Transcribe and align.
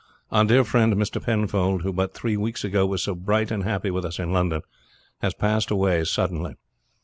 Our 0.31 0.45
dear 0.45 0.63
friend 0.63 0.95
Mr. 0.95 1.23
Penfold, 1.23 1.83
who 1.83 1.93
but 1.93 2.15
three 2.15 2.35
weeks 2.35 2.63
ago 2.63 2.87
was 2.87 3.03
so 3.03 3.13
bright 3.13 3.51
and 3.51 3.63
happy 3.63 3.91
with 3.91 4.03
us 4.03 4.17
in 4.17 4.33
London, 4.33 4.63
has 5.21 5.35
passed 5.35 5.69
away 5.69 6.03
suddenly. 6.05 6.55